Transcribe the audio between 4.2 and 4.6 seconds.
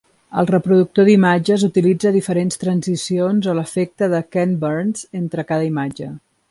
Ken